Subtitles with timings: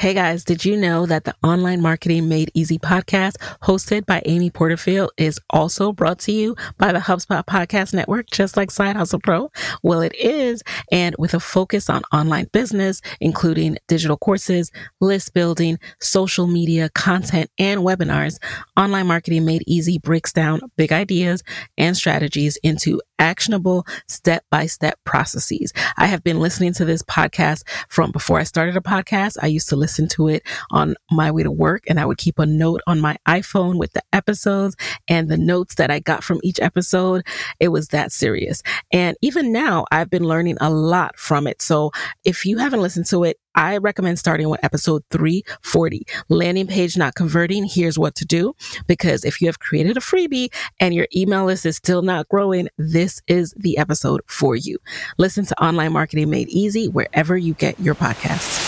[0.00, 3.32] Hey guys, did you know that the Online Marketing Made Easy podcast,
[3.64, 8.56] hosted by Amy Porterfield, is also brought to you by the HubSpot Podcast Network, just
[8.56, 9.50] like Side Hustle Pro?
[9.82, 15.80] Well, it is, and with a focus on online business, including digital courses, list building,
[16.00, 18.38] social media, content, and webinars,
[18.76, 21.42] Online Marketing Made Easy breaks down big ideas
[21.76, 25.72] and strategies into actionable step by step processes.
[25.96, 29.34] I have been listening to this podcast from before I started a podcast.
[29.42, 32.38] I used to listen to it on my way to work and I would keep
[32.38, 34.76] a note on my iPhone with the episodes
[35.08, 37.26] and the notes that I got from each episode.
[37.60, 38.62] It was that serious.
[38.92, 41.62] And even now I've been learning a lot from it.
[41.62, 41.90] So
[42.24, 46.06] if you haven't listened to it, I recommend starting with episode 340.
[46.28, 47.64] Landing page not converting.
[47.64, 48.54] Here's what to do.
[48.86, 52.68] Because if you have created a freebie and your email list is still not growing,
[52.78, 54.78] this is the episode for you.
[55.18, 58.67] Listen to Online Marketing Made Easy wherever you get your podcasts.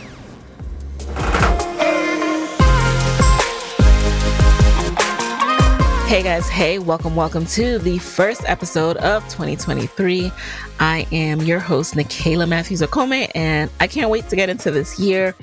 [6.11, 10.29] Hey guys, hey, welcome, welcome to the first episode of 2023.
[10.77, 14.99] I am your host, Nicaila Matthews Okome, and I can't wait to get into this
[14.99, 15.33] year.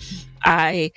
[0.45, 0.93] I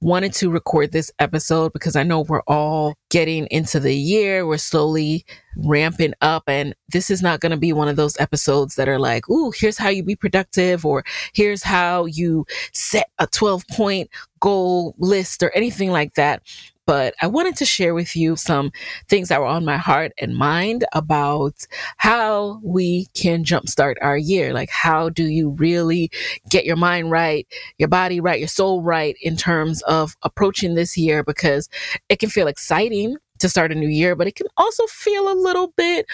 [0.00, 4.46] wanted to record this episode because I know we're all getting into the year.
[4.46, 8.76] We're slowly ramping up, and this is not going to be one of those episodes
[8.76, 11.04] that are like, Ooh, here's how you be productive, or
[11.34, 16.42] here's how you set a 12 point goal list, or anything like that
[16.86, 18.70] but I wanted to share with you some
[19.08, 24.52] things that were on my heart and mind about how we can jumpstart our year.
[24.52, 26.10] Like, how do you really
[26.48, 27.46] get your mind right,
[27.78, 31.22] your body right, your soul right in terms of approaching this year?
[31.24, 31.68] Because
[32.08, 35.34] it can feel exciting to start a new year, but it can also feel a
[35.34, 36.06] little bit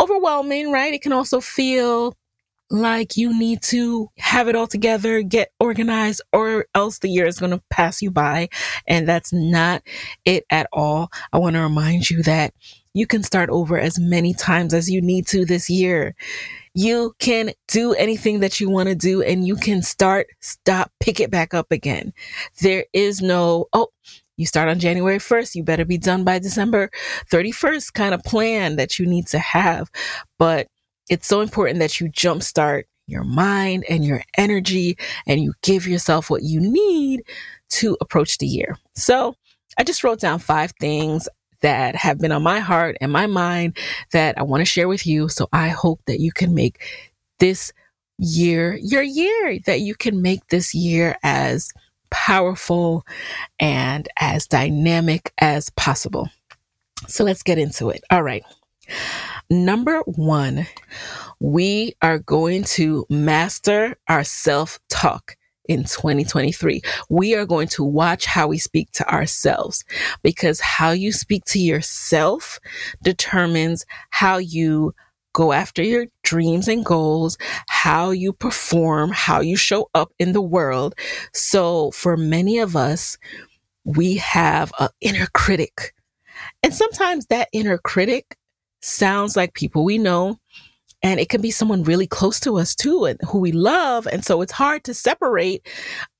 [0.00, 0.94] overwhelming, right?
[0.94, 2.16] It can also feel
[2.74, 7.38] like you need to have it all together, get organized, or else the year is
[7.38, 8.48] going to pass you by.
[8.86, 9.82] And that's not
[10.24, 11.08] it at all.
[11.32, 12.52] I want to remind you that
[12.92, 16.14] you can start over as many times as you need to this year.
[16.74, 21.20] You can do anything that you want to do and you can start, stop, pick
[21.20, 22.12] it back up again.
[22.60, 23.88] There is no, oh,
[24.36, 26.90] you start on January 1st, you better be done by December
[27.30, 29.90] 31st kind of plan that you need to have.
[30.38, 30.66] But
[31.08, 36.30] it's so important that you jumpstart your mind and your energy and you give yourself
[36.30, 37.22] what you need
[37.68, 38.78] to approach the year.
[38.94, 39.34] So
[39.76, 41.28] I just wrote down five things
[41.60, 43.76] that have been on my heart and my mind
[44.12, 45.28] that I want to share with you.
[45.28, 46.82] So I hope that you can make
[47.38, 47.72] this
[48.18, 51.72] year your year, that you can make this year as
[52.10, 53.04] powerful
[53.58, 56.28] and as dynamic as possible.
[57.08, 58.02] So let's get into it.
[58.10, 58.44] All right.
[59.50, 60.66] Number one,
[61.38, 65.36] we are going to master our self talk
[65.68, 66.80] in 2023.
[67.10, 69.84] We are going to watch how we speak to ourselves
[70.22, 72.58] because how you speak to yourself
[73.02, 74.94] determines how you
[75.34, 77.36] go after your dreams and goals,
[77.68, 80.94] how you perform, how you show up in the world.
[81.32, 83.18] So for many of us,
[83.84, 85.92] we have an inner critic.
[86.62, 88.38] And sometimes that inner critic
[88.84, 90.38] sounds like people we know.
[91.02, 94.06] And it can be someone really close to us too, and who we love.
[94.06, 95.68] And so it's hard to separate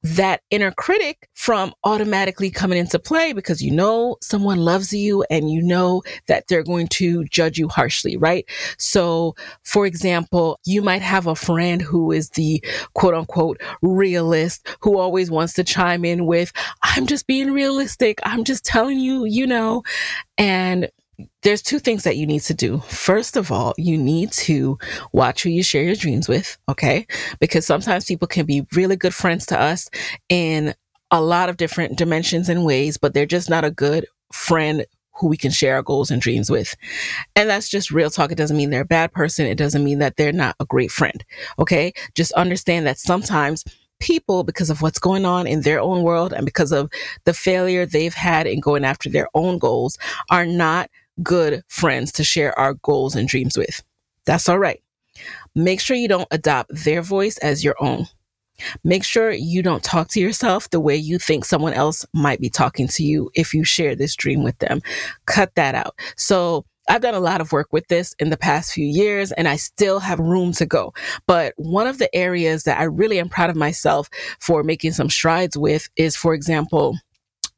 [0.02, 5.50] that inner critic from automatically coming into play because you know someone loves you and
[5.50, 8.44] you know that they're going to judge you harshly, right?
[8.76, 14.98] So, for example, you might have a friend who is the quote unquote realist who
[14.98, 16.52] always wants to chime in with,
[16.82, 18.19] I'm just being realistic.
[18.25, 19.82] I'm just telling you, you know,
[20.36, 20.91] and
[21.42, 22.78] there's two things that you need to do.
[22.80, 24.78] First of all, you need to
[25.12, 27.06] watch who you share your dreams with, okay?
[27.41, 29.88] Because sometimes people can be really good friends to us
[30.28, 30.75] in
[31.10, 34.84] a lot of different dimensions and ways, but they're just not a good friend
[35.16, 36.75] who we can share our goals and dreams with.
[37.37, 38.32] And that's just real talk.
[38.32, 39.46] It doesn't mean they're a bad person.
[39.46, 41.25] It doesn't mean that they're not a great friend.
[41.58, 41.93] Okay.
[42.14, 43.64] Just understand that sometimes
[44.00, 46.90] people, because of what's going on in their own world and because of
[47.25, 49.99] the failure they've had in going after their own goals,
[50.31, 50.90] are not
[51.22, 53.82] good friends to share our goals and dreams with.
[54.25, 54.81] That's all right.
[55.55, 58.06] Make sure you don't adopt their voice as your own.
[58.84, 62.50] Make sure you don't talk to yourself the way you think someone else might be
[62.50, 64.81] talking to you if you share this dream with them.
[65.26, 65.94] Cut that out.
[66.16, 69.49] So I've done a lot of work with this in the past few years and
[69.49, 70.93] I still have room to go.
[71.26, 74.08] But one of the areas that I really am proud of myself
[74.38, 76.96] for making some strides with is, for example,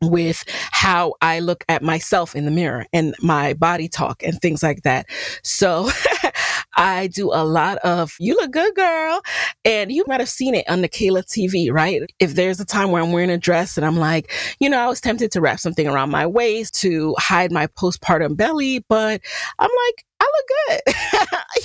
[0.03, 4.63] with how I look at myself in the mirror and my body talk and things
[4.63, 5.07] like that.
[5.43, 5.91] So
[6.77, 9.23] I do a lot of, you look good, girl.
[9.65, 12.03] And you might have seen it on the Kayla TV, right?
[12.19, 14.87] If there's a time where I'm wearing a dress and I'm like, you know, I
[14.87, 19.21] was tempted to wrap something around my waist to hide my postpartum belly, but
[19.59, 20.95] I'm like, I look good.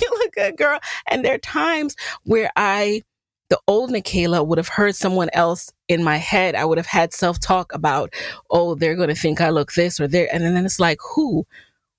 [0.00, 0.78] you look good, girl.
[1.08, 3.02] And there are times where I
[3.52, 6.54] the old Nicaila would have heard someone else in my head.
[6.54, 8.14] I would have had self talk about,
[8.48, 10.26] oh, they're going to think I look this or there.
[10.32, 11.46] And then it's like, who?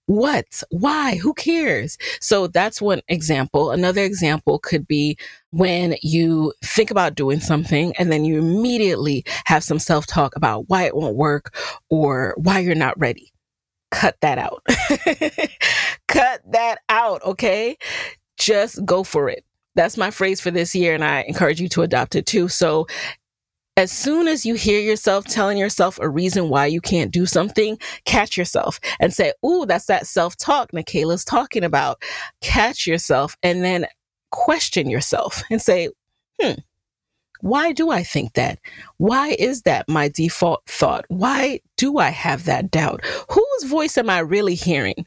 [0.07, 0.63] What?
[0.71, 1.17] Why?
[1.17, 1.99] Who cares?
[2.19, 3.69] So that's one example.
[3.69, 5.15] Another example could be
[5.51, 10.69] when you think about doing something and then you immediately have some self talk about
[10.69, 11.55] why it won't work
[11.87, 13.31] or why you're not ready.
[13.91, 14.63] Cut that out.
[16.07, 17.21] Cut that out.
[17.21, 17.77] Okay.
[18.39, 19.45] Just go for it.
[19.75, 22.47] That's my phrase for this year, and I encourage you to adopt it too.
[22.47, 22.87] So,
[23.75, 27.79] as soon as you hear yourself telling yourself a reason why you can't do something,
[28.05, 32.01] catch yourself and say, Ooh, that's that self talk Nicaila's talking about.
[32.41, 33.87] Catch yourself and then
[34.31, 35.89] question yourself and say,
[36.39, 36.59] Hmm,
[37.43, 38.59] why do I think that?
[38.97, 41.03] Why is that my default thought?
[41.09, 43.01] Why do I have that doubt?
[43.63, 45.05] Whose voice am I really hearing?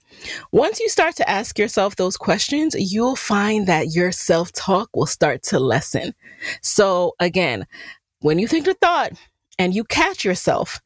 [0.50, 5.04] Once you start to ask yourself those questions, you'll find that your self talk will
[5.04, 6.14] start to lessen.
[6.62, 7.66] So, again,
[8.20, 9.12] when you think the thought
[9.58, 10.80] and you catch yourself,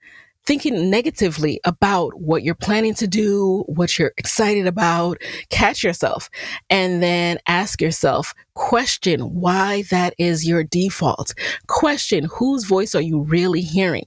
[0.46, 5.18] thinking negatively about what you're planning to do, what you're excited about,
[5.50, 6.28] catch yourself
[6.70, 11.34] and then ask yourself, question why that is your default.
[11.68, 14.06] Question whose voice are you really hearing?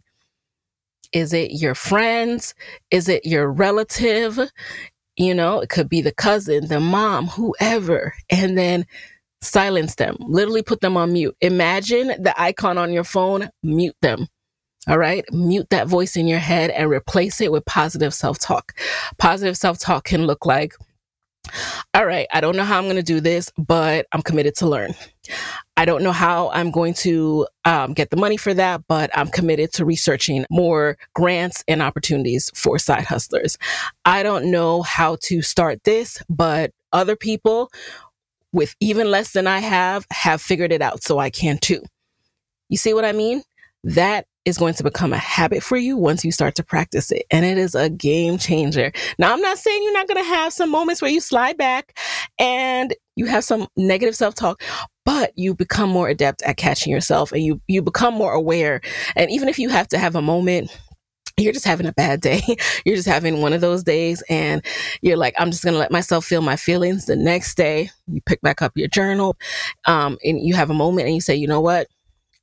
[1.14, 2.54] Is it your friends?
[2.92, 4.40] Is it your relative?
[5.16, 8.14] You know, it could be the cousin, the mom, whoever.
[8.30, 8.86] And then
[9.42, 11.36] silence them, literally put them on mute.
[11.42, 14.28] Imagine the icon on your phone, mute them
[14.88, 15.24] all right.
[15.32, 18.74] Mute that voice in your head and replace it with positive self talk.
[19.18, 20.76] Positive self talk can look like,
[21.94, 24.68] all right, I don't know how I'm going to do this, but I'm committed to
[24.68, 24.94] learn.
[25.76, 29.28] I don't know how I'm going to um, get the money for that, but I'm
[29.28, 33.58] committed to researching more grants and opportunities for side hustlers.
[34.06, 37.72] I don't know how to start this, but other people
[38.52, 41.82] with even less than I have have figured it out, so I can too.
[42.70, 43.44] You see what I mean?
[43.84, 47.24] That is going to become a habit for you once you start to practice it.
[47.32, 48.92] And it is a game changer.
[49.18, 51.98] Now, I'm not saying you're not going to have some moments where you slide back
[52.38, 54.62] and you have some negative self talk,
[55.06, 58.82] but you become more adept at catching yourself and you, you become more aware.
[59.16, 60.72] And even if you have to have a moment,
[61.38, 62.42] you're just having a bad day.
[62.86, 64.64] You're just having one of those days and
[65.02, 67.06] you're like, I'm just going to let myself feel my feelings.
[67.06, 69.36] The next day, you pick back up your journal
[69.86, 71.88] um, and you have a moment and you say, you know what?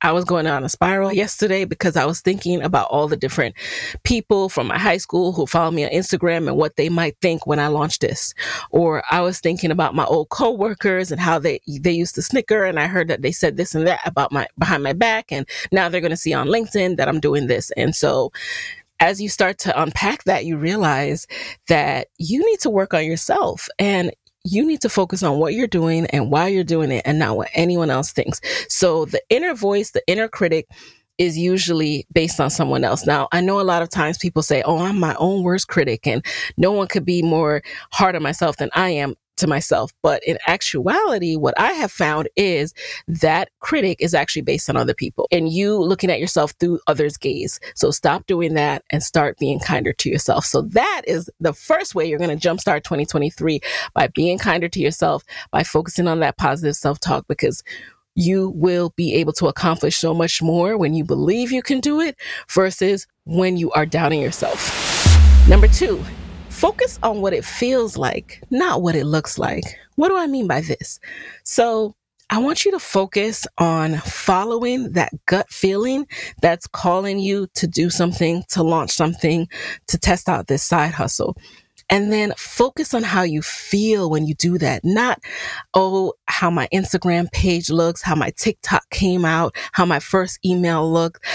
[0.01, 3.55] I was going on a spiral yesterday because I was thinking about all the different
[4.03, 7.45] people from my high school who follow me on Instagram and what they might think
[7.45, 8.33] when I launch this.
[8.71, 12.63] Or I was thinking about my old coworkers and how they they used to snicker
[12.63, 15.47] and I heard that they said this and that about my behind my back and
[15.71, 17.71] now they're going to see on LinkedIn that I'm doing this.
[17.71, 18.31] And so
[19.01, 21.25] as you start to unpack that, you realize
[21.67, 23.67] that you need to work on yourself.
[23.79, 24.11] And
[24.43, 27.37] you need to focus on what you're doing and why you're doing it and not
[27.37, 28.41] what anyone else thinks.
[28.69, 30.67] So the inner voice, the inner critic
[31.17, 33.05] is usually based on someone else.
[33.05, 36.07] Now, I know a lot of times people say, Oh, I'm my own worst critic
[36.07, 36.25] and
[36.57, 39.91] no one could be more hard on myself than I am to myself.
[40.01, 42.73] But in actuality, what I have found is
[43.07, 47.17] that critic is actually based on other people and you looking at yourself through others'
[47.17, 47.59] gaze.
[47.75, 50.45] So stop doing that and start being kinder to yourself.
[50.45, 53.59] So that is the first way you're going to jumpstart 2023
[53.93, 57.63] by being kinder to yourself, by focusing on that positive self talk, because
[58.15, 62.01] you will be able to accomplish so much more when you believe you can do
[62.01, 62.15] it
[62.49, 65.47] versus when you are doubting yourself.
[65.47, 66.03] Number two,
[66.61, 69.63] Focus on what it feels like, not what it looks like.
[69.95, 70.99] What do I mean by this?
[71.43, 71.95] So,
[72.29, 76.05] I want you to focus on following that gut feeling
[76.39, 79.47] that's calling you to do something, to launch something,
[79.87, 81.35] to test out this side hustle.
[81.89, 84.81] And then focus on how you feel when you do that.
[84.83, 85.19] Not,
[85.73, 90.89] oh, how my Instagram page looks, how my TikTok came out, how my first email
[90.89, 91.25] looked.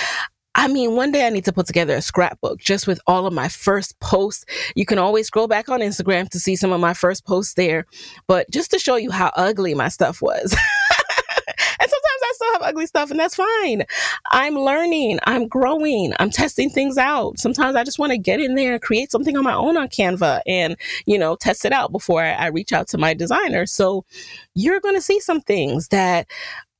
[0.56, 3.34] I mean, one day I need to put together a scrapbook just with all of
[3.34, 4.46] my first posts.
[4.74, 7.84] You can always scroll back on Instagram to see some of my first posts there,
[8.26, 10.56] but just to show you how ugly my stuff was.
[11.46, 13.84] and sometimes I still have ugly stuff, and that's fine.
[14.30, 17.38] I'm learning, I'm growing, I'm testing things out.
[17.38, 19.88] Sometimes I just want to get in there and create something on my own on
[19.88, 23.66] Canva and, you know, test it out before I, I reach out to my designer.
[23.66, 24.06] So
[24.54, 26.28] you're going to see some things that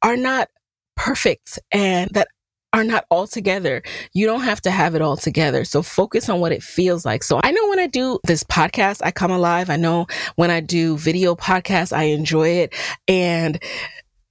[0.00, 0.48] are not
[0.96, 2.28] perfect and that
[2.76, 3.82] are not all together.
[4.12, 5.64] You don't have to have it all together.
[5.64, 7.22] So focus on what it feels like.
[7.22, 9.70] So I know when I do this podcast, I come alive.
[9.70, 12.74] I know when I do video podcasts, I enjoy it.
[13.08, 13.58] And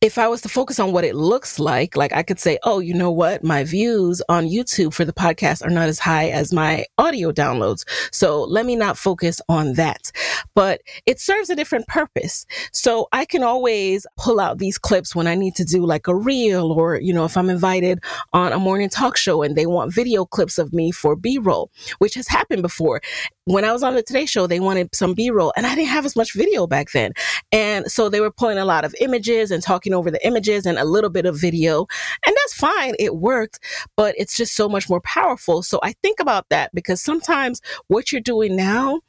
[0.02, 2.80] if I was to focus on what it looks like, like I could say, oh,
[2.80, 3.44] you know what?
[3.44, 7.86] My views on YouTube for the podcast are not as high as my audio downloads.
[8.12, 10.12] So let me not focus on that.
[10.54, 12.46] But it serves a different purpose.
[12.72, 16.16] So I can always pull out these clips when I need to do like a
[16.16, 19.94] reel or, you know, if I'm invited on a morning talk show and they want
[19.94, 23.02] video clips of me for B roll, which has happened before
[23.46, 25.90] when I was on the Today Show, they wanted some B roll and I didn't
[25.90, 27.14] have as much video back then.
[27.52, 30.78] And so they were pulling a lot of images and talking over the images and
[30.80, 31.86] a little bit of video.
[32.26, 32.96] And that's fine.
[32.98, 33.60] It worked,
[33.96, 35.62] but it's just so much more powerful.
[35.62, 39.02] So I think about that because sometimes what you're doing now,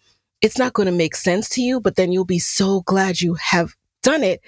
[0.43, 3.35] it's not going to make sense to you, but then you'll be so glad you
[3.35, 4.43] have done it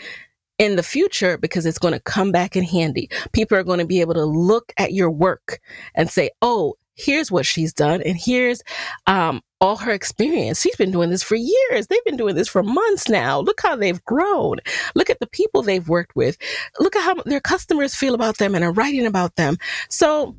[0.58, 3.08] in the future because it's going to come back in handy.
[3.32, 5.60] People are going to be able to look at your work
[5.94, 8.62] and say, oh, here's what she's done and here's
[9.06, 10.60] um, all her experience.
[10.60, 11.86] She's been doing this for years.
[11.86, 13.40] They've been doing this for months now.
[13.40, 14.58] Look how they've grown.
[14.94, 16.36] Look at the people they've worked with.
[16.78, 19.56] Look at how their customers feel about them and are writing about them.
[19.88, 20.36] So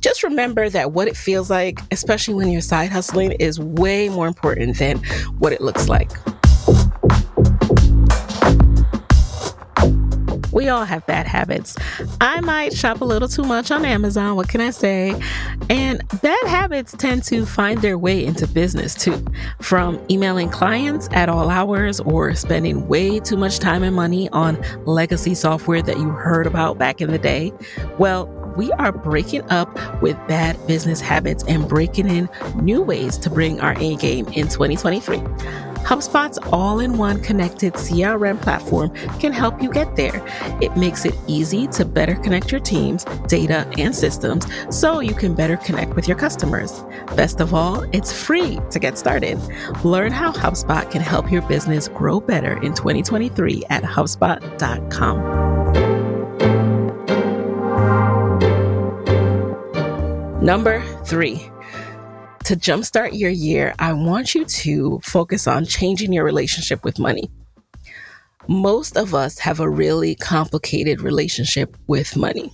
[0.00, 4.26] just remember that what it feels like, especially when you're side hustling, is way more
[4.26, 4.98] important than
[5.38, 6.10] what it looks like.
[10.52, 11.76] We all have bad habits.
[12.20, 14.36] I might shop a little too much on Amazon.
[14.36, 15.20] What can I say?
[15.68, 19.24] And bad habits tend to find their way into business too.
[19.60, 24.58] From emailing clients at all hours or spending way too much time and money on
[24.84, 27.52] legacy software that you heard about back in the day.
[27.98, 28.26] Well,
[28.56, 33.60] we are breaking up with bad business habits and breaking in new ways to bring
[33.60, 35.22] our A game in 2023.
[35.88, 40.22] HubSpot's all in one connected CRM platform can help you get there.
[40.60, 45.34] It makes it easy to better connect your teams, data, and systems so you can
[45.34, 46.84] better connect with your customers.
[47.16, 49.38] Best of all, it's free to get started.
[49.82, 55.38] Learn how HubSpot can help your business grow better in 2023 at HubSpot.com.
[60.44, 61.50] Number three,
[62.48, 67.30] to jumpstart your year, I want you to focus on changing your relationship with money.
[68.48, 72.50] Most of us have a really complicated relationship with money.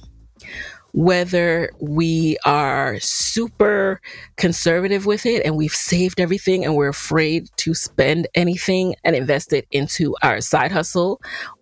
[0.94, 4.00] Whether we are super
[4.36, 9.52] conservative with it and we've saved everything and we're afraid to spend anything and invest
[9.52, 11.20] it into our side hustle,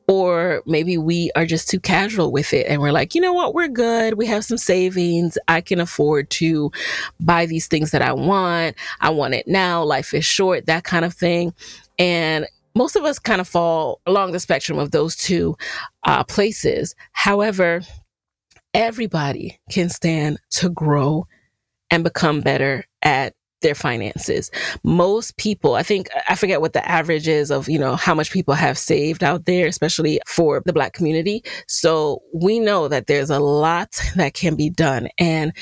[0.09, 3.54] or maybe we are just too casual with it and we're like, you know what,
[3.54, 4.14] we're good.
[4.14, 5.38] We have some savings.
[5.49, 6.71] I can afford to
[7.21, 8.76] buy these things that I want.
[9.00, 9.82] I want it now.
[9.82, 11.54] Life is short, that kind of thing.
[11.99, 15.56] And most of us kind of fall along the spectrum of those two
[16.04, 16.94] uh, places.
[17.12, 17.82] However,
[18.75, 21.26] everybody can stand to grow
[21.90, 24.50] and become better at their finances.
[24.85, 28.31] Most people, I think, I forget what the average is of, you know, how much
[28.31, 31.42] people have saved out there, especially for the Black community.
[31.69, 35.09] So we know that there's a lot that can be done.
[35.19, 35.52] And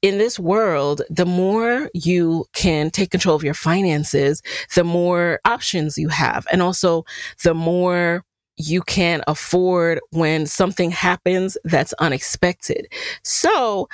[0.00, 4.42] in this world, the more you can take control of your finances,
[4.74, 6.46] the more options you have.
[6.52, 7.04] And also
[7.42, 8.24] the more
[8.56, 12.86] you can afford when something happens that's unexpected.
[13.22, 13.88] So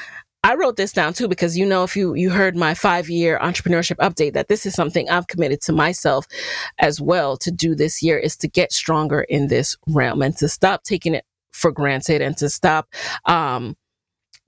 [0.44, 3.96] I wrote this down too because you know if you you heard my 5-year entrepreneurship
[3.96, 6.26] update that this is something I've committed to myself
[6.78, 10.48] as well to do this year is to get stronger in this realm and to
[10.50, 12.92] stop taking it for granted and to stop
[13.24, 13.74] um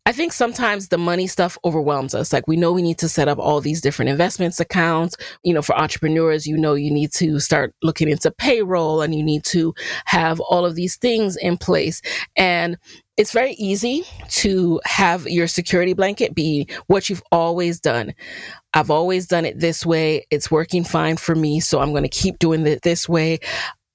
[0.07, 2.33] I think sometimes the money stuff overwhelms us.
[2.33, 5.17] Like we know we need to set up all these different investments accounts.
[5.43, 9.25] You know, for entrepreneurs, you know, you need to start looking into payroll and you
[9.25, 12.03] need to have all of these things in place.
[12.37, 12.79] And
[13.17, 18.15] it's very easy to have your security blanket be what you've always done.
[18.75, 20.27] I've always done it this way.
[20.31, 21.61] It's working fine for me.
[21.61, 23.39] So I'm going to keep doing it this way.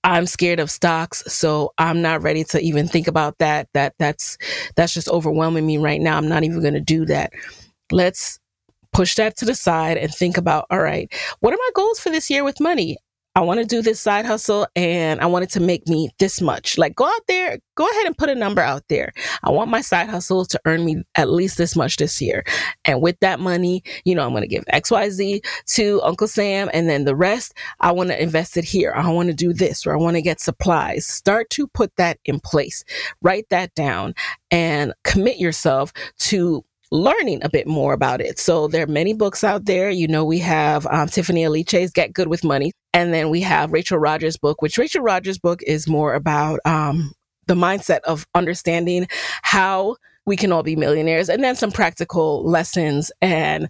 [0.04, 3.68] I'm scared of stocks, so I'm not ready to even think about that.
[3.74, 4.38] That that's
[4.76, 6.18] that's just overwhelming me right now.
[6.18, 7.34] I'm not even going to do that.
[7.92, 8.40] Let's
[8.94, 12.10] push that to the side and think about all right, what are my goals for
[12.10, 12.98] this year with money?
[13.34, 16.42] I want to do this side hustle and I want it to make me this
[16.42, 16.78] much.
[16.78, 19.14] Like go out there, go ahead and put a number out there.
[19.42, 22.44] I want my side hustle to earn me at least this much this year.
[22.84, 25.46] And with that money, you know, I'm going to give XYZ
[25.76, 28.92] to Uncle Sam and then the rest, I want to invest it here.
[28.94, 31.06] I want to do this or I want to get supplies.
[31.06, 32.84] Start to put that in place.
[33.22, 34.14] Write that down
[34.52, 38.38] and commit yourself to learning a bit more about it.
[38.38, 39.90] So there are many books out there.
[39.90, 42.74] You know, we have um, Tiffany Aliche's Get Good with Money.
[42.94, 47.14] And then we have Rachel Rodgers' book, which Rachel Rodgers' book is more about um,
[47.48, 49.08] the mindset of understanding
[49.44, 49.96] how
[50.26, 53.70] we can all be millionaires and then some practical lessons and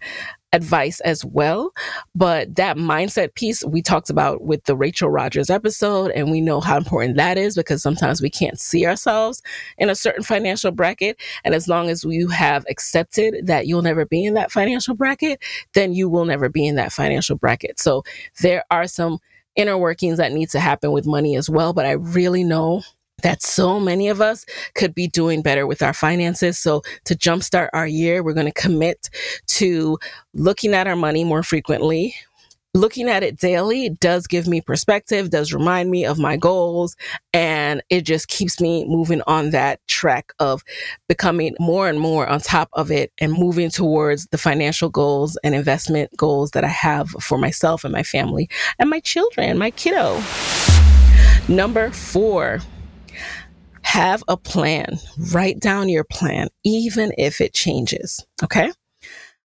[0.54, 1.72] advice as well.
[2.14, 6.60] But that mindset piece we talked about with the Rachel Rodgers episode, and we know
[6.60, 9.42] how important that is because sometimes we can't see ourselves
[9.78, 11.20] in a certain financial bracket.
[11.44, 15.42] And as long as you have accepted that you'll never be in that financial bracket,
[15.74, 17.80] then you will never be in that financial bracket.
[17.80, 18.04] So
[18.42, 19.20] there are some
[19.56, 21.74] inner workings that need to happen with money as well.
[21.74, 22.84] But I really know
[23.24, 26.58] that so many of us could be doing better with our finances.
[26.58, 29.10] So to jumpstart our year, we're going to commit
[29.48, 29.98] to
[30.34, 32.16] looking at our money more frequently.
[32.74, 36.96] Looking at it daily does give me perspective, does remind me of my goals,
[37.34, 40.64] and it just keeps me moving on that track of
[41.10, 45.54] becoming more and more on top of it and moving towards the financial goals and
[45.54, 48.50] investment goals that I have for myself and my family
[48.80, 50.22] and my children, my kiddo.
[51.50, 52.62] Number four,
[53.92, 54.98] have a plan.
[55.34, 58.26] Write down your plan, even if it changes.
[58.42, 58.72] Okay.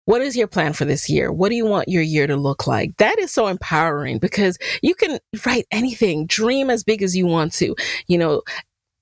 [0.04, 1.32] What is your plan for this year?
[1.32, 2.98] What do you want your year to look like?
[2.98, 7.54] That is so empowering because you can write anything, dream as big as you want
[7.54, 7.74] to.
[8.08, 8.42] You know,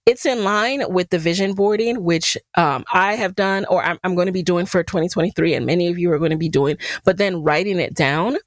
[0.05, 4.15] it's in line with the vision boarding, which um, I have done or I'm, I'm,
[4.15, 6.77] going to be doing for 2023, and many of you are going to be doing.
[7.05, 8.37] But then writing it down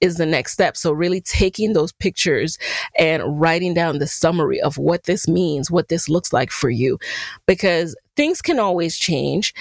[0.00, 0.76] is the next step.
[0.76, 2.56] So, really taking those pictures
[2.98, 6.98] and writing down the summary of what this means, what this looks like for you,
[7.46, 9.54] because things can always change.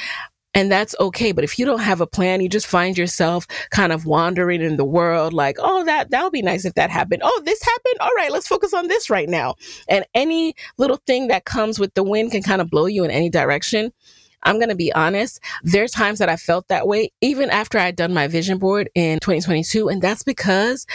[0.53, 1.31] And that's okay.
[1.31, 4.77] But if you don't have a plan, you just find yourself kind of wandering in
[4.77, 7.21] the world like, oh, that, that would be nice if that happened.
[7.23, 7.97] Oh, this happened.
[8.01, 9.55] All right, let's focus on this right now.
[9.87, 13.11] And any little thing that comes with the wind can kind of blow you in
[13.11, 13.91] any direction.
[14.43, 15.39] I'm going to be honest.
[15.63, 18.89] There are times that I felt that way, even after I'd done my vision board
[18.95, 19.87] in 2022.
[19.87, 20.85] And that's because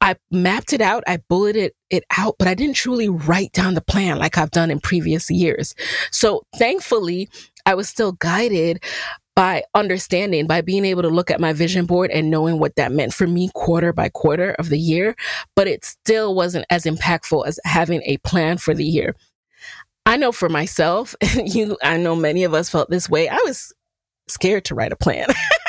[0.00, 1.04] I mapped it out.
[1.06, 4.70] I bulleted it out, but I didn't truly write down the plan like I've done
[4.70, 5.74] in previous years.
[6.10, 7.28] So thankfully,
[7.70, 8.82] I was still guided
[9.36, 12.90] by understanding, by being able to look at my vision board and knowing what that
[12.90, 15.14] meant for me quarter by quarter of the year.
[15.54, 19.14] But it still wasn't as impactful as having a plan for the year.
[20.04, 21.14] I know for myself,
[21.44, 23.28] you, I know many of us felt this way.
[23.28, 23.72] I was
[24.26, 25.28] scared to write a plan.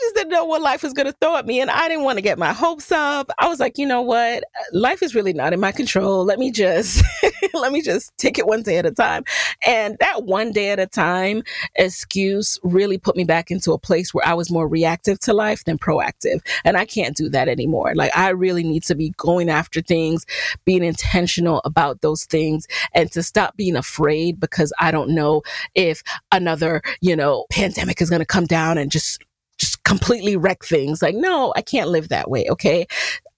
[0.00, 1.60] just didn't know what life was going to throw at me.
[1.60, 3.30] And I didn't want to get my hopes up.
[3.38, 4.44] I was like, you know what?
[4.72, 6.24] Life is really not in my control.
[6.24, 7.04] Let me just,
[7.54, 9.24] let me just take it one day at a time.
[9.66, 11.42] And that one day at a time
[11.74, 15.64] excuse really put me back into a place where I was more reactive to life
[15.64, 16.40] than proactive.
[16.64, 17.94] And I can't do that anymore.
[17.94, 20.26] Like I really need to be going after things,
[20.64, 25.42] being intentional about those things and to stop being afraid because I don't know
[25.74, 29.22] if another, you know, pandemic is going to come down and just
[29.60, 31.02] just completely wreck things.
[31.02, 32.46] Like, no, I can't live that way.
[32.50, 32.86] Okay.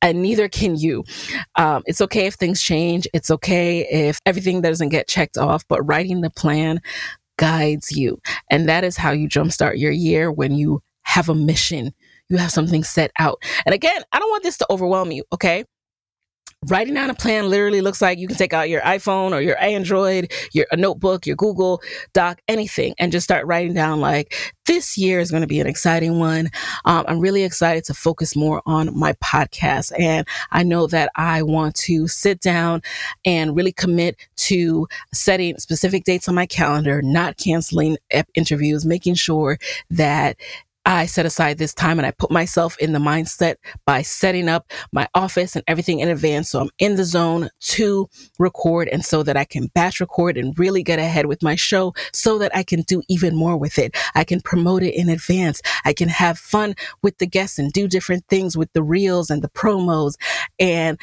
[0.01, 1.05] And neither can you.
[1.57, 3.07] Um, it's okay if things change.
[3.13, 6.81] It's okay if everything doesn't get checked off, but writing the plan
[7.37, 8.21] guides you.
[8.51, 11.93] And that is how you jumpstart your year when you have a mission.
[12.29, 13.43] You have something set out.
[13.67, 15.25] And again, I don't want this to overwhelm you.
[15.33, 15.65] Okay
[16.68, 19.61] writing down a plan literally looks like you can take out your iPhone or your
[19.61, 24.35] Android, your notebook, your Google Doc, anything, and just start writing down like
[24.66, 26.51] this year is going to be an exciting one.
[26.85, 31.42] Um, I'm really excited to focus more on my podcast, and I know that I
[31.42, 32.83] want to sit down
[33.25, 37.98] and really commit to setting specific dates on my calendar, not canceling
[38.35, 39.59] interviews, making sure
[39.90, 40.37] that
[40.85, 44.71] I set aside this time and I put myself in the mindset by setting up
[44.92, 46.51] my office and everything in advance.
[46.51, 50.59] So I'm in the zone to record and so that I can batch record and
[50.59, 53.97] really get ahead with my show so that I can do even more with it.
[54.14, 55.62] I can promote it in advance.
[55.85, 59.42] I can have fun with the guests and do different things with the reels and
[59.42, 60.14] the promos.
[60.59, 60.99] And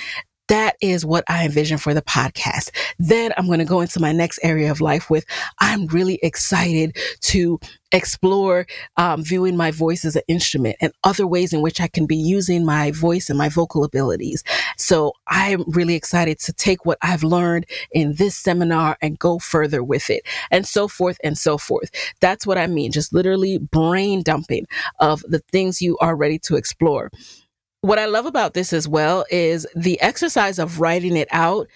[0.49, 2.71] that is what I envision for the podcast.
[2.97, 5.25] Then I'm going to go into my next area of life with
[5.59, 7.59] I'm really excited to
[7.91, 12.05] explore um, viewing my voice as an instrument and other ways in which I can
[12.05, 14.43] be using my voice and my vocal abilities.
[14.77, 19.83] So I'm really excited to take what I've learned in this seminar and go further
[19.83, 21.89] with it and so forth and so forth.
[22.21, 22.91] That's what I mean.
[22.91, 24.67] Just literally brain dumping
[24.99, 27.11] of the things you are ready to explore
[27.81, 31.67] what I love about this as well is the exercise of writing it out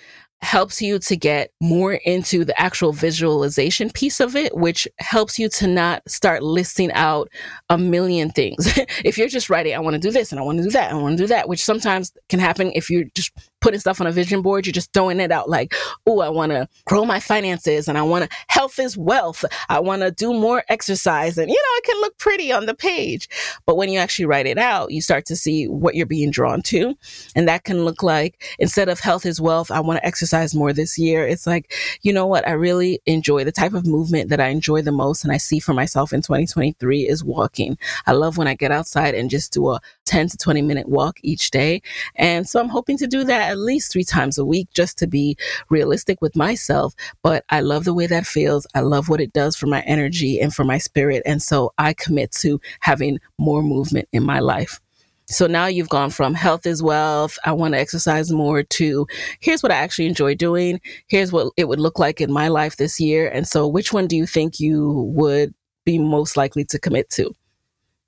[0.44, 5.48] helps you to get more into the actual visualization piece of it, which helps you
[5.48, 7.30] to not start listing out
[7.70, 8.78] a million things.
[9.06, 10.92] if you're just writing, I want to do this and I want to do that,
[10.92, 13.32] I want to do that, which sometimes can happen if you're just
[13.64, 15.74] putting stuff on a vision board, you're just throwing it out like,
[16.06, 19.46] oh, I want to grow my finances and I want to, health is wealth.
[19.70, 21.38] I want to do more exercise.
[21.38, 23.30] And, you know, it can look pretty on the page.
[23.66, 26.62] But when you actually write it out, you start to see what you're being drawn
[26.64, 26.96] to.
[27.38, 30.74] And that can look like instead of health is wealth, I want to exercise more
[30.74, 31.26] this year.
[31.26, 32.46] It's like, you know what?
[32.46, 35.60] I really enjoy the type of movement that I enjoy the most and I see
[35.60, 37.78] for myself in 2023 is walking.
[38.06, 41.20] I love when I get outside and just do a 10 to 20 minute walk
[41.24, 41.82] each day.
[42.16, 45.08] And so I'm hoping to do that at least three times a week just to
[45.08, 45.38] be
[45.70, 46.94] realistic with myself.
[47.22, 48.68] But I love the way that feels.
[48.76, 51.24] I love what it does for my energy and for my spirit.
[51.26, 54.82] And so I commit to having more movement in my life.
[55.28, 57.40] So now you've gone from health is wealth.
[57.46, 59.08] I want to exercise more to
[59.40, 60.82] here's what I actually enjoy doing.
[61.08, 63.30] Here's what it would look like in my life this year.
[63.30, 65.54] And so which one do you think you would
[65.86, 67.34] be most likely to commit to?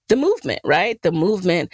[0.10, 1.01] The movement, right?
[1.01, 1.71] The movement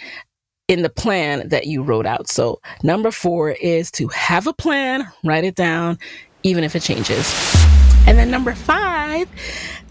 [0.68, 2.28] in the plan that you wrote out.
[2.28, 5.98] So, number four is to have a plan, write it down,
[6.42, 7.26] even if it changes.
[8.06, 9.28] And then number five,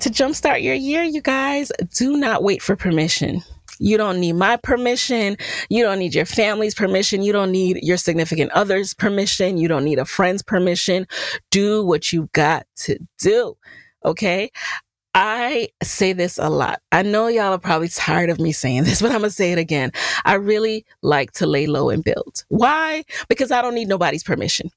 [0.01, 3.41] to jumpstart your year, you guys, do not wait for permission.
[3.79, 5.37] You don't need my permission.
[5.69, 7.23] You don't need your family's permission.
[7.23, 9.57] You don't need your significant other's permission.
[9.57, 11.07] You don't need a friend's permission.
[11.49, 13.55] Do what you got to do.
[14.05, 14.51] Okay.
[15.13, 16.81] I say this a lot.
[16.91, 19.51] I know y'all are probably tired of me saying this, but I'm going to say
[19.51, 19.91] it again.
[20.25, 22.43] I really like to lay low and build.
[22.47, 23.03] Why?
[23.27, 24.69] Because I don't need nobody's permission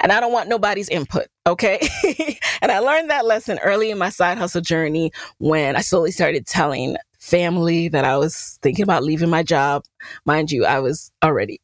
[0.00, 1.26] and I don't want nobody's input.
[1.46, 1.78] Okay.
[2.62, 6.46] and I learned that lesson early in my side hustle journey when I slowly started
[6.46, 9.84] telling family that I was thinking about leaving my job.
[10.24, 11.60] Mind you, I was already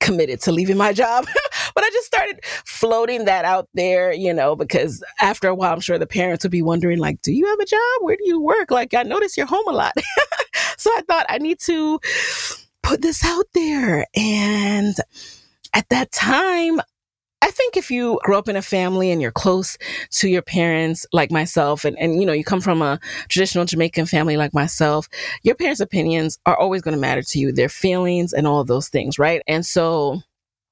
[0.00, 1.26] committed to leaving my job.
[1.74, 5.80] but I just started floating that out there, you know, because after a while, I'm
[5.80, 7.80] sure the parents would be wondering, like, do you have a job?
[8.00, 8.70] Where do you work?
[8.70, 9.92] Like, I notice you're home a lot.
[10.76, 12.00] so I thought I need to
[12.82, 14.06] put this out there.
[14.14, 14.94] And
[15.74, 16.80] at that time,
[17.42, 19.76] I think if you grow up in a family and you're close
[20.10, 24.06] to your parents, like myself, and, and you know, you come from a traditional Jamaican
[24.06, 25.08] family like myself,
[25.42, 28.88] your parents' opinions are always going to matter to you, their feelings and all those
[28.88, 29.42] things, right?
[29.48, 30.22] And so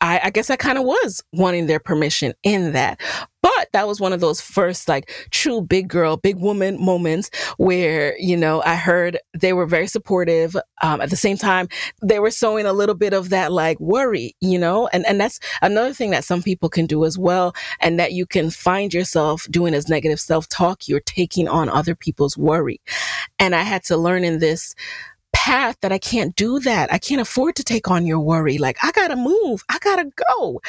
[0.00, 3.00] I, I guess I kind of was wanting their permission in that.
[3.42, 8.14] But that was one of those first, like, true big girl, big woman moments where,
[8.18, 10.56] you know, I heard they were very supportive.
[10.82, 11.68] Um, at the same time,
[12.02, 14.88] they were sowing a little bit of that, like, worry, you know?
[14.92, 17.54] And, and that's another thing that some people can do as well.
[17.80, 20.86] And that you can find yourself doing as negative self talk.
[20.86, 22.80] You're taking on other people's worry.
[23.38, 24.74] And I had to learn in this
[25.32, 26.92] path that I can't do that.
[26.92, 28.58] I can't afford to take on your worry.
[28.58, 29.62] Like, I gotta move.
[29.68, 30.60] I gotta go.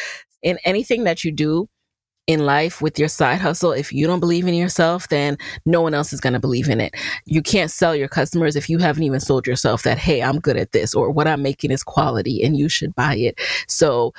[0.41, 1.69] In anything that you do
[2.28, 5.93] in life with your side hustle, if you don't believe in yourself, then no one
[5.93, 6.95] else is gonna believe in it.
[7.26, 10.58] You can't sell your customers if you haven't even sold yourself that, hey, I'm good
[10.58, 13.39] at this or what I'm making is quality and you should buy it.
[13.67, 14.13] So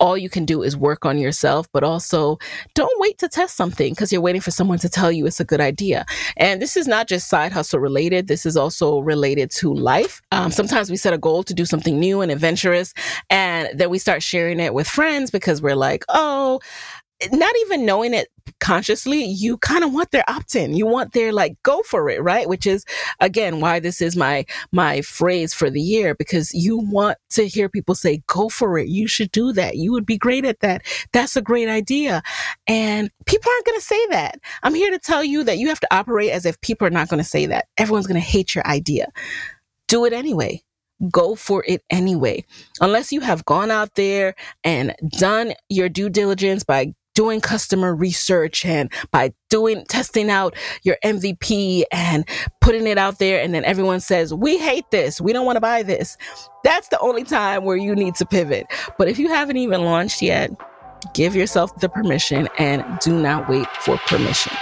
[0.00, 2.38] all you can do is work on yourself, but also
[2.74, 5.44] don't wait to test something because you're waiting for someone to tell you it's a
[5.44, 6.04] good idea.
[6.36, 10.20] And this is not just side hustle related, this is also related to life.
[10.32, 12.94] Um, sometimes we set a goal to do something new and adventurous,
[13.28, 16.60] and then we start sharing it with friends because we're like, oh,
[17.32, 18.28] not even knowing it
[18.60, 20.74] consciously, you kind of want their opt-in.
[20.74, 22.48] You want their like go for it, right?
[22.48, 22.84] Which is
[23.20, 27.68] again why this is my my phrase for the year because you want to hear
[27.68, 28.88] people say go for it.
[28.88, 29.76] You should do that.
[29.76, 30.82] You would be great at that.
[31.12, 32.22] That's a great idea.
[32.66, 34.38] And people aren't going to say that.
[34.62, 37.08] I'm here to tell you that you have to operate as if people are not
[37.08, 37.66] going to say that.
[37.76, 39.08] Everyone's going to hate your idea.
[39.88, 40.62] Do it anyway
[41.10, 42.44] go for it anyway.
[42.80, 48.64] Unless you have gone out there and done your due diligence by doing customer research
[48.64, 52.26] and by doing testing out your MVP and
[52.62, 55.20] putting it out there and then everyone says, "We hate this.
[55.20, 56.16] We don't want to buy this."
[56.64, 58.68] That's the only time where you need to pivot.
[58.96, 60.50] But if you haven't even launched yet,
[61.12, 64.56] give yourself the permission and do not wait for permission.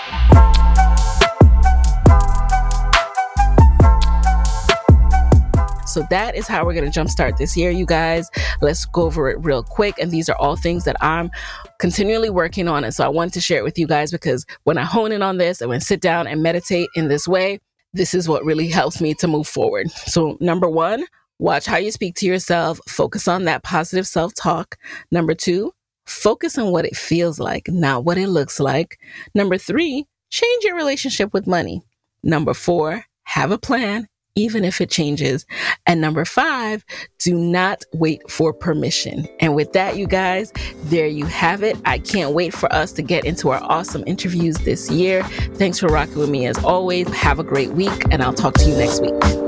[5.89, 8.29] So that is how we're going to jumpstart this year, you guys.
[8.61, 9.99] Let's go over it real quick.
[9.99, 11.31] And these are all things that I'm
[11.79, 12.85] continually working on.
[12.85, 15.23] And so I want to share it with you guys because when I hone in
[15.23, 17.59] on this and when I sit down and meditate in this way,
[17.95, 19.91] this is what really helps me to move forward.
[19.91, 21.05] So, number one,
[21.39, 24.77] watch how you speak to yourself, focus on that positive self talk.
[25.11, 25.73] Number two,
[26.05, 28.99] focus on what it feels like, not what it looks like.
[29.35, 31.83] Number three, change your relationship with money.
[32.23, 35.45] Number four, have a plan even if it changes.
[35.87, 36.85] And number five,
[37.19, 39.27] do not wait for permission.
[39.41, 40.53] And with that, you guys,
[40.85, 41.77] there you have it.
[41.85, 45.25] I can't wait for us to get into our awesome interviews this year.
[45.55, 47.09] Thanks for rocking with me as always.
[47.09, 49.48] Have a great week, and I'll talk to you next week.